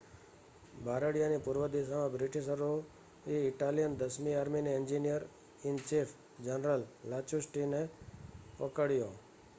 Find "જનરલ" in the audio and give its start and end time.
6.43-6.89